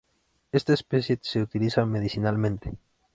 [0.51, 2.73] Esta especie se utiliza medicinalmente.